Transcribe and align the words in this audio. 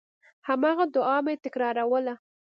هماغه 0.47 0.85
دعا 0.95 1.17
مې 1.25 1.33
تکراروله. 1.45 2.15